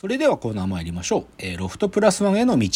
[0.00, 1.26] それではコーナー参りましょう。
[1.38, 2.68] えーロフトプラスワンへの道。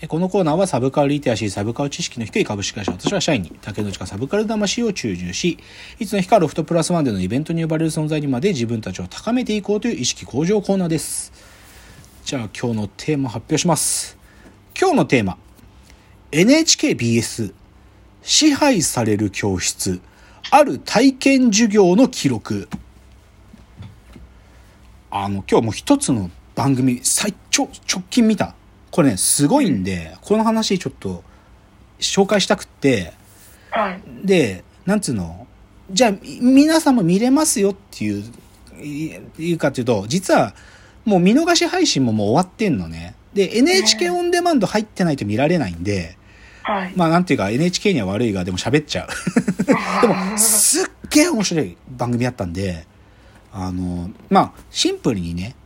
[0.00, 5.58] えーこのコーナーはサブカルリテラシー、サブカル知識の低い株式会社、私は社員に、竹之内かサブカル魂を注入し、
[5.98, 11.32] いつの日かロフトプラスワンでのイベントに呼ばれる存在にまで自分たちを高めていこうという意識向上コーナーです。
[12.24, 14.16] じゃあ今日のテーマ発表します。
[14.80, 15.36] 今日のテーマ。
[16.30, 17.54] NHKBS
[18.22, 20.00] 支配される教室
[20.52, 22.68] ある体験授業の記録
[25.10, 28.56] あの今日も一つの番組最直直近見た
[28.90, 31.22] これねすごいんでこの話ちょっと
[32.00, 33.12] 紹介したくって
[33.70, 34.00] はい。
[34.24, 35.46] でなんつうの？
[35.92, 38.24] じゃあみ皆さんも見れますよっていう
[38.82, 40.52] いいうかっていうと実は
[41.04, 46.16] もう見逃し配信ももう終わってんのねで NHK オンデマンド入ってないと見られないんで、
[46.64, 46.92] はい。
[46.96, 49.08] まあなんていうか NHK には悪いがでも喋っちゃう。
[50.02, 52.86] でもすっげえ面白い番組だったんで、
[53.52, 55.57] あの、まあシンプルにね、す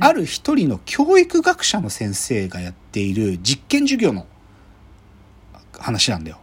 [0.00, 4.26] ある一人の教育学者の先生がやっている実験授業の
[5.78, 6.38] 話なんだよ。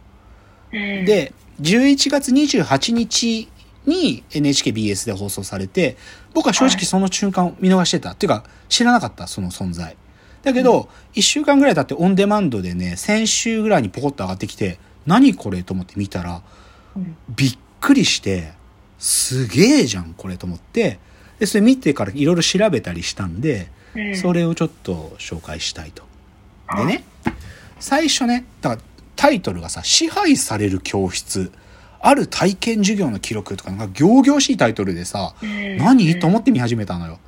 [0.72, 3.48] うん、で、11月28日
[3.86, 5.96] に NHKBS で放送されて、
[6.34, 8.12] 僕は正直その瞬間見逃してた。
[8.12, 9.96] っていうか、知らなかった、その存在。
[10.42, 16.42] だけど、1週間ぐらい経ってオンデマンドでね、先週ぐらいにポコッと上がってきて、何これと思って見たら、
[16.96, 18.52] うんびっくりして、
[18.98, 20.98] すげえじゃん、これと思って、
[21.38, 26.04] で、それ見てからいろいろ調べたりしたんで、うんそれをちょっと紹介したいと。
[26.76, 27.04] でね、
[27.80, 28.82] 最初ね、だから
[29.16, 31.50] タイトルがさ、支配される教室、
[32.00, 36.20] ある体験授業の記録とか、なんか行々しいタイトルでさ、うん何？
[36.20, 37.18] と思って見始めたのよ。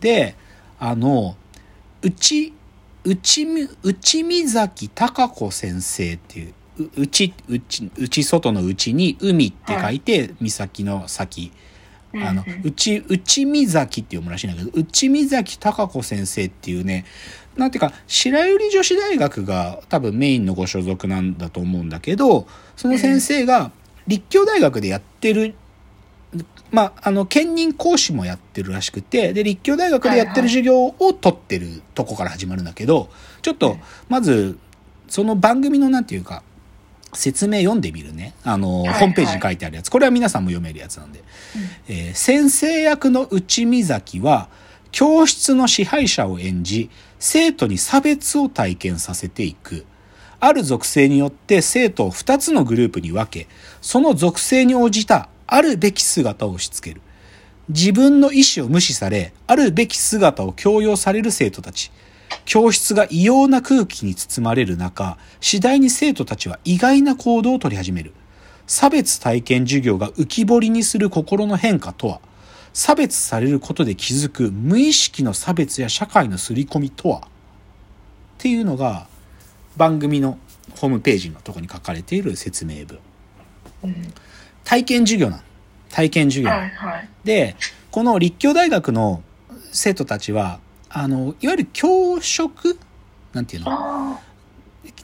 [0.00, 0.34] で、
[0.80, 1.36] あの、
[2.02, 2.54] うち、
[3.04, 3.44] 内
[4.24, 11.52] 見崎隆子先生っていう、う内、内、内外の内に海って書いて、岬の先。
[12.14, 12.52] あのうん。
[12.52, 17.04] うん、内、内見崎って読むらしいんだけど、内見崎隆子先生っていうね、
[17.56, 23.72] なんていうか、白百合女子大学が多分メインのご所属なんだと思うんだけど、その先生が
[24.06, 25.54] 立教大学でやってる、
[26.70, 33.10] まあ、あの、兼任講師もやってるらしくて、で、立教大学でやってる授業を取ってるとこから始まるんだけど、
[33.42, 33.76] ちょっと、
[34.08, 34.56] まず、
[35.08, 36.42] その番組のなんていうか、
[37.14, 38.34] 説明読んでみるね。
[38.44, 39.90] あの、はいホームページに書いてあるやつ。
[39.90, 41.22] これは皆さんも読めるやつなんで。
[41.88, 44.48] えー先生役の内見崎は、
[44.92, 49.84] 教室の支配者を演じ、生徒に差別を体験させていく。
[50.40, 53.48] ある属性によって生徒を2つのグループに分け、
[53.80, 57.00] その属性に応じたあるべき姿を押し付ける。
[57.68, 61.90] 自分の意思を無視され、あるべき姿を強要される生徒たち。
[62.48, 68.14] 教室が異様な空気に包まれる中、次第に生徒たちは意外な行動を取り始める。
[68.66, 72.22] 差別体験授業が浮き彫りにする心の変化とは、
[72.72, 77.20] 差別されることで気づく無意識の差別や社会の刷り込みとはっ
[78.38, 79.08] ていうのが
[79.76, 80.38] 番組の
[80.76, 82.98] ホームページのところに書かれている説明文。
[83.84, 84.14] うん
[84.64, 85.42] 体験授業なの。
[85.90, 86.50] 体験授業。
[86.50, 87.08] はいはい。
[87.24, 87.56] で、
[87.90, 89.22] この立教大学の
[89.70, 90.60] 生徒たちは、
[90.90, 92.78] あの、いわゆる教職？
[93.32, 93.70] なんていうの？
[93.70, 94.20] あ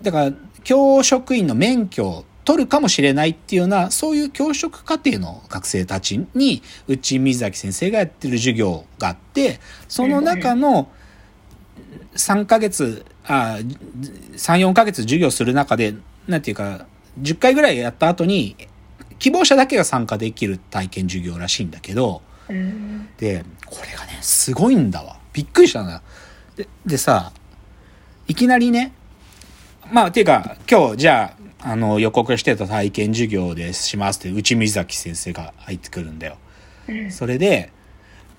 [0.02, 10.88] だから、教職員の免許を取るかもしれないっていうような、そういう教職課程の学生たちに、内水崎先生がやってる授業があって、その中の
[12.14, 13.58] 3ヶ月、あ
[14.32, 15.94] 3、4ヶ月授業する中で、
[16.26, 16.86] なんていうか、
[17.20, 18.56] 10回ぐらいやった後に、
[19.18, 22.22] 希望者だけが参加できる体験授業らしいんだけど。
[23.16, 25.18] で、これがね、すごいんだわ。
[25.34, 26.00] びっくりしたんだよ。
[26.56, 27.32] で、でさ、
[28.26, 28.94] いきなりね、
[29.92, 36.38] まあ、ていうか、今日、じゃあ、あの、予告してた体験授業でしますって、内水崎先生が入ってくるんだよ。
[36.88, 37.70] うんそれで、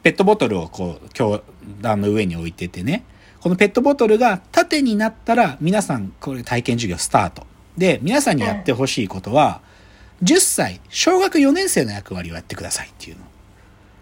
[0.03, 1.43] ペットボトルをこう、教
[1.81, 3.03] 壇の上に置いててね、
[3.41, 7.45] このペットボトルが縦になったら、皆さん、これ体験授業スタート。
[7.77, 9.61] で、皆さんにやってほしいことは、
[10.23, 13.23] 10歳、小学4年生の役割をやってくださいっていうの。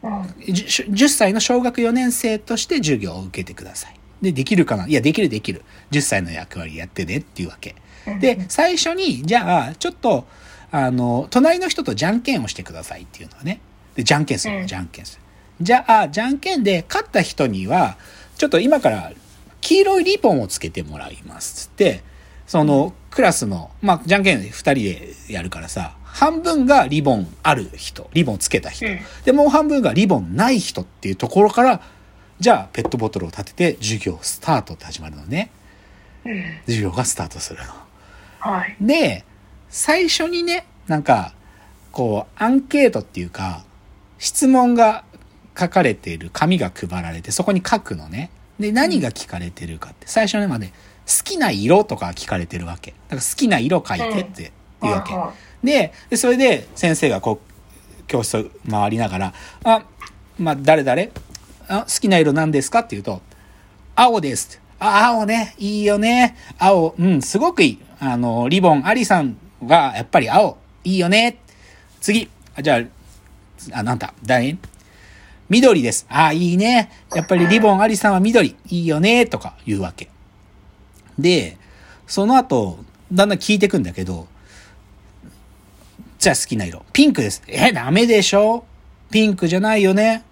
[0.04, 3.96] うんじゅ10歳の小学4年生として授業を受けてください。
[4.22, 4.88] で、できるかな？
[4.88, 5.64] いや、できるできる。
[5.92, 7.76] 10歳の役割やってねっていうわけ。
[8.20, 10.28] で、最初に、じゃあ、ちょっと、
[10.72, 13.62] あの、隣の人とじゃんけんをしてくださいっていうのはね。
[13.96, 15.22] で、じゃんけんするじゃんけんする。
[15.62, 17.98] じゃあ、じゃんけんで勝った人には、
[18.38, 19.14] ちょっと今から
[19.62, 21.68] 黄色いリボンをつけてもらいます。
[21.68, 22.04] つって、
[22.46, 28.86] その、クラスの、まあ、じゃんけんで2人でやるからさ、半分がリボンある人、リボンつけた人。
[28.86, 31.82] うんで、もう半分がリボンない人っていうところから、
[32.40, 35.50] じゃあ、ペットボトルを立てて授業スタートって始まるのね。
[36.24, 36.44] うん。
[36.68, 37.74] 授業がスタートするの。
[38.40, 38.76] はい。
[38.80, 39.26] で、
[39.70, 41.34] 最初にね、なんか、
[41.92, 43.64] こう、アンケートっていうか、
[44.20, 45.04] 質問が
[45.60, 48.30] 書かれている紙が配られて、そこに書くのね。
[48.60, 52.92] で、何が聞かれてるかって、最初のまで、好きな色とか聞かれてるわけ。
[52.92, 55.14] だから好きな色書いてって言うわけ。
[55.16, 55.34] は
[55.64, 59.34] で、でそれで先生がこう、教室を回りながら、
[59.64, 59.86] あ、
[60.38, 61.12] まあ、誰誰
[61.68, 62.80] あ、好きな色何ですか？
[62.80, 63.22] って言うと、
[63.96, 64.60] 青です。
[64.80, 65.56] あ、青ね。
[65.58, 66.36] いいよね。
[66.60, 67.80] 青、うん、すごくいい。
[68.00, 71.38] あの、リボン、アリさんが、やっぱり青、いいよね。
[72.02, 72.30] 次。
[72.56, 72.82] あじゃ
[73.72, 74.58] あ、あ、なんだ、誰
[75.48, 76.06] 緑です。
[76.10, 76.92] あ、いいね。
[77.16, 79.26] やっぱりリボン、アリさんは緑、いいよね。
[79.26, 80.10] とか言うわけ。
[81.18, 81.58] で、
[82.08, 82.80] その後、
[83.12, 84.28] だんだん聞いてくんだけど、
[86.24, 86.86] じゃあ好きな色。
[86.94, 87.44] ピンクです。
[87.48, 88.64] え、ダメでしょ？
[89.12, 90.24] ピンクじゃないよね。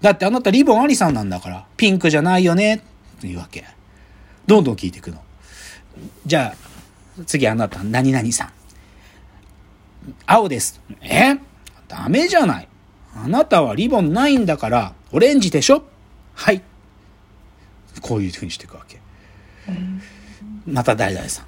[0.00, 2.76] だってあなたリボンアリさんなんだから、ピンクじゃないよね。
[2.76, 3.66] っていうわけ。
[4.46, 5.22] どんどん聞いていくの。
[6.24, 8.52] じゃあ、次あなた、何々さん。
[10.24, 10.80] 青です。
[11.02, 11.36] え？
[11.86, 12.68] ダメじゃない。
[13.14, 15.84] あなたはリボンないんだから、オレンジでしょ？
[16.32, 16.62] はい。
[18.00, 18.98] こういう風にしていくわけ。
[20.66, 21.46] また誰々さん。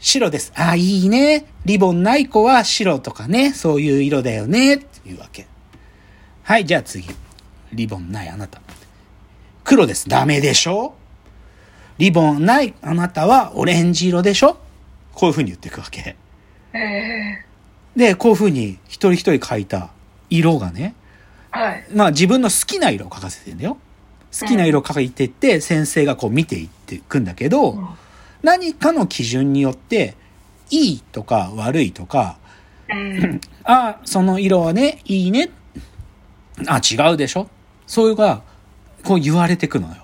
[0.00, 0.52] 白です。
[0.54, 1.46] あ、いいね。
[1.64, 4.76] リボンない子は白とかね、そういう色だよね。
[4.76, 5.46] っていうわけ。
[6.44, 7.08] はい、じゃあ次。
[7.72, 8.60] リボンないあなた。
[9.64, 10.08] 黒です。
[10.08, 10.94] ダメでしょ
[11.98, 14.56] リボンないあなたはオレンジ色でしょ
[15.14, 16.16] こういう風に言っていくわけ。
[17.96, 19.90] で、こういう風に一人一人書いた
[20.30, 21.86] 色がね、ー、はい。
[21.92, 23.76] まあ自分の好きな色を書かせてんだよ。
[24.40, 27.88] 好きな色を書いてって、先生がこう見ていっていくんだけど、うん
[28.42, 30.14] 何かの基準によって、
[30.70, 32.38] いいとか悪いとか、
[32.90, 33.40] うん。
[33.64, 35.50] あ、その色はね、いいね。
[36.66, 37.48] あ、違うでしょ
[37.86, 38.42] そういうが、
[39.04, 39.94] こう言われてくのよ。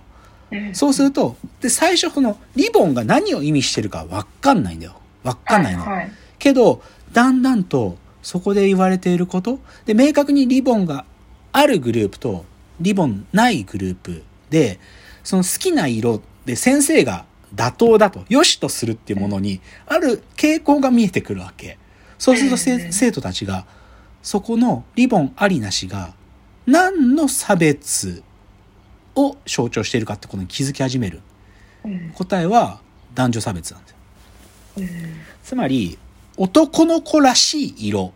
[0.53, 4.95] うんそうすると、で、最初このリボンが何を意味してるかわかんないんだよ。
[5.25, 5.85] わかんないの。
[5.85, 6.13] はいはい。
[6.39, 6.83] けど、
[7.13, 11.05] だんだんとそこで言われていること、で、明確にリボンが
[11.53, 12.45] あるグループと
[12.81, 14.79] リボンないグループで、
[15.25, 21.79] その好きな色で先生が妥当だと、良しとするっていうものに、ある傾向が見えてくるわけ。
[22.19, 23.67] そうすると生徒たちが、
[24.23, 26.15] そこのリボンありなしが、
[26.67, 28.23] 何の差別
[29.15, 31.21] を象徴しているかってことに気づき始める。
[31.85, 32.11] うん。
[32.15, 32.81] 答えは
[33.15, 33.97] 男女差別なんですよ。
[34.79, 34.89] うん。
[35.43, 35.99] つまり、
[36.37, 38.13] 男の子らしい色、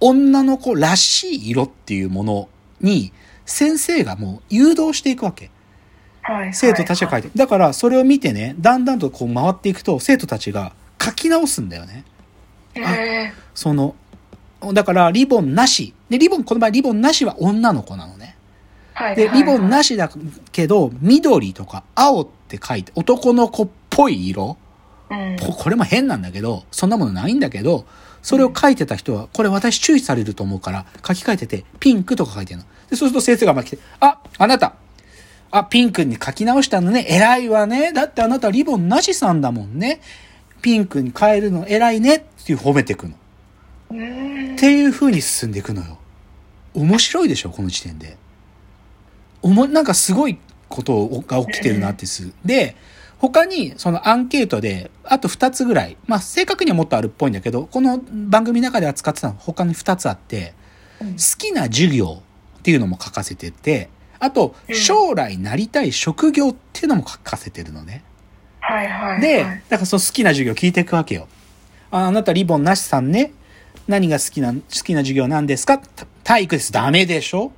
[0.00, 2.48] 女の子らしい色っていうもの
[2.80, 3.12] に、
[3.46, 5.50] 先生がもう誘導していくわけ。
[6.24, 6.54] はい。
[6.54, 7.30] 生徒たちが書いて。
[7.36, 12.04] だから、それを見てね、だんだんとこう回っていくと、生徒たちが書き直すんだよね。
[12.74, 13.94] えその、
[14.72, 15.94] だから、リボンなし。
[16.08, 18.36] で、リボン、この場合、リボンなしは女の子なのね。
[18.94, 19.16] ー、はい。
[19.16, 19.60] で、リボンし。
[19.68, 20.10] なしだ
[20.50, 24.56] けど、緑とか青って書いて、男の子っぽい色
[25.10, 25.36] うん。
[25.38, 27.84] ここれも変なんだけど、そんなものないんだけど、
[28.22, 32.66] それを書いてた人は、これ私注意されると思うから、書き換えてて、ピンクとか書いてるの。
[32.88, 34.74] で、そうすると先生がま来て、あ、あなた、
[35.56, 37.92] あ、ピンクに書き直したのね、偉いわね。
[37.92, 40.00] だってあなたリボンなしさんだもんね。
[40.62, 43.14] ピンクに変えるの偉いねっていう褒めていくの。
[43.90, 44.56] うん。
[44.56, 45.98] っていう風に進んでいくのよ。
[46.74, 48.16] 面白いでしょ、この時点で。
[49.42, 52.32] おも、なんかすごいことが起きてるなってす。
[52.44, 52.74] で、
[53.18, 60.54] 他にそのアンケートで、あと2つぐらい、まあ正確にはもっとあるっぽいんだけど、この番組の中で扱ってたの他に2つあって、
[61.00, 62.22] うん好きな授業
[62.58, 63.88] っていうのも書かせてて、
[64.20, 68.02] あとうん将来なりたい職業っていうのも書かせてるのね。
[68.60, 69.20] はいはい。
[69.20, 71.28] で、はいだからその好きな授業聞いていくわけよ。
[71.90, 73.32] ああなたリボンなしさんね。
[73.86, 75.78] 何が好きな、好きな授業なんですか？
[75.78, 76.72] た体育です。
[76.72, 77.52] ダメでしょ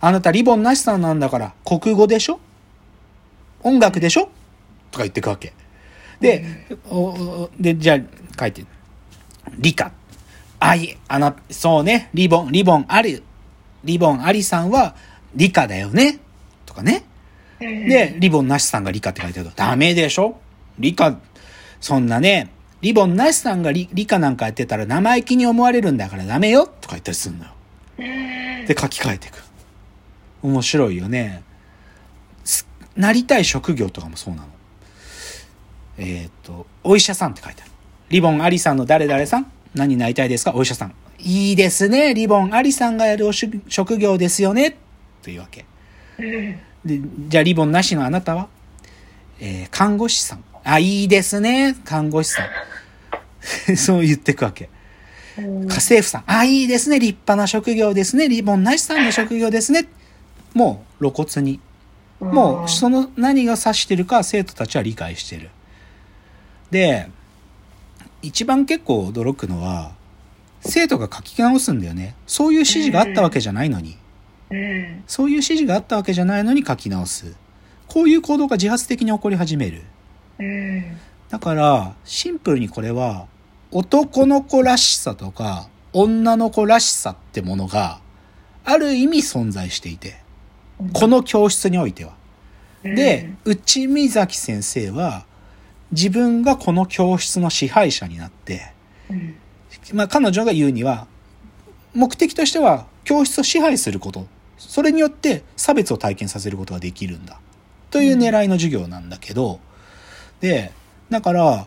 [0.00, 2.38] あなたリボンなしさんなんだから国語でしょ？
[3.62, 4.28] 音楽でしょ？
[4.90, 5.54] とか言っていくわけ。
[6.20, 6.44] で、
[6.90, 7.98] おおで、じゃあ
[8.38, 8.64] 書いて。
[9.56, 9.92] 理科。
[10.60, 12.10] あい、あな、そうね。
[12.12, 13.22] リボン、リボンあり、
[13.84, 14.94] リボンありさんは
[15.34, 16.18] 理科だよね。
[16.66, 17.04] とかね。
[17.60, 20.38] うん、で、リボンなしさんが理科って書いてあると、ダメでしょ
[20.78, 21.18] 理科、
[21.80, 27.50] そんなね、リボンなしさんが理理科なんかやってたら生意気に思われるんだからダメよとか言ったりするのよ。
[27.98, 28.66] うん。
[28.66, 29.42] で、書き換えていく。
[30.42, 31.42] 面白いよね。
[32.44, 34.48] すなりたい職業とかもそうなの。
[35.98, 37.72] えーっと、お医者さんって書いてある。
[38.10, 40.52] リボンアリさんの誰々さん何になりたいですか？
[40.54, 40.94] お医者さん。
[41.18, 42.14] いいですね。
[42.14, 44.78] リボンアリさんがやるおし職業ですよね。
[45.22, 45.64] というわけ。
[46.18, 46.58] うん。
[46.84, 48.48] で、じゃあリボンなしのあなたは？
[49.40, 50.44] えー看護師さん。
[50.64, 51.76] あ、いいですね。
[51.84, 52.48] 看護師さん。
[53.76, 54.68] そう言ってくわけ。
[55.38, 56.24] うん家政婦さん。
[56.26, 56.98] あ、いいですね。
[56.98, 58.28] 立派な職業ですね。
[58.28, 59.86] リボンなしさんの職業ですね。
[60.54, 61.60] もう露骨に。
[62.20, 65.50] もうその何が指してるか生徒たちは理解してる。
[66.70, 67.08] で、
[68.22, 69.92] 一番結構驚くのは、
[70.60, 72.16] 生徒が書き直すんだよね。
[72.26, 73.96] そういう指示があったわけじゃないのに。
[74.50, 75.04] うん。
[75.06, 77.34] そういう指示があったわけじゃないのに書き直す。
[77.86, 79.82] こういう行動が自発的に起こり始める。
[80.38, 80.96] うん。
[81.28, 83.26] だから、シンプルにこれは、
[83.70, 88.00] 男の子らしさとか、女の子らしさってものが、
[88.64, 90.16] ある意味存在していて、
[90.92, 92.12] この教室においては。
[92.82, 95.24] で、内見崎先生は、
[95.92, 98.72] 自分がこの教室の支配者になって、
[99.10, 99.36] うん。
[99.92, 101.06] まあ彼女が言うには、
[101.94, 104.26] 目的としては教室を支配すること、
[104.58, 107.40] それによって差別を体験させることができるんだ。
[107.90, 109.60] という狙いの授業なんだけど、
[110.40, 110.72] で、
[111.10, 111.66] だから、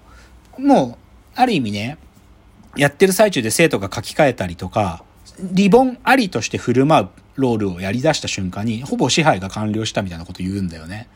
[0.57, 0.97] もう、
[1.35, 1.97] ある意味ね、
[2.77, 5.03] やってる最中で生徒が書き換えたりとか、
[5.39, 11.07] リボンありとして振る舞うロールをやり出した瞬間に、ほぼ支配が完了したみたいなこと言うんだよね。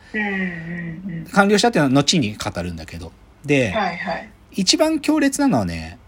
[1.32, 3.12] 完了したっていうのは後に語るんだけど。
[3.44, 4.30] で、はいはい。
[4.52, 5.98] 一番強烈なのはね、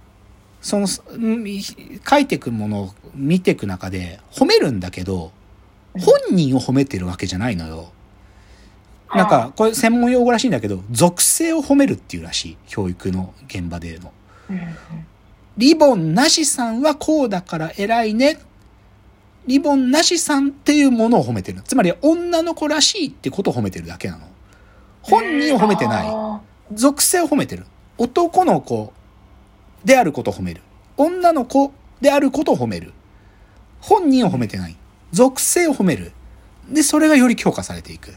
[0.61, 5.33] その、うん書いていくものを見ていく中で、褒めるんだけど、
[5.95, 7.93] 本人を褒めてるわけじゃないのよ。
[9.15, 12.57] なんか、これ専門用語らしいんだけど、属性を褒めるっていうらしい。
[12.67, 14.13] 教育の現場での。
[14.51, 14.59] うん。
[15.57, 18.39] リボンなしさんはこうだから偉いね。
[19.47, 21.63] リボンなしさんっていうものを褒めてる。
[21.63, 24.29] つまり女の子らしいってことを褒めてるだけなの。
[25.03, 26.09] 本人を褒めてない。
[26.09, 26.41] あ
[26.73, 27.65] 属性を褒めてる。
[27.97, 28.93] 男の子
[29.85, 30.61] であることを褒める。
[30.97, 32.93] 女の子であることを褒める。
[33.81, 34.77] 本人を褒めてない。
[35.13, 36.13] 属性を褒める。
[36.69, 38.15] で、それがより強化されていく。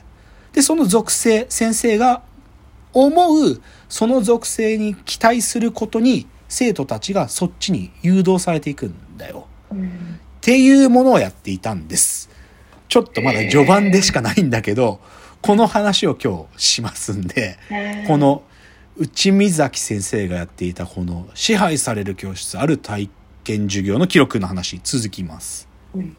[0.54, 2.22] で、その属性、先生が
[2.94, 9.48] 思う、その属性に期待することに、生徒たちがそっちに誘導されていくんだよ。
[9.72, 9.88] ーうん。
[9.88, 9.90] っ
[10.42, 12.30] ていうものをやっていたんです。
[12.90, 15.00] ちょっとまだ序盤でしかないんだけど、
[15.42, 17.58] この話を今日しますんで、
[18.08, 18.44] この
[18.98, 23.10] 内見崎先生がやっていたこの支配される教室ある体
[23.44, 25.70] 験授業の記録の話続きます。
[25.96, 26.18] うん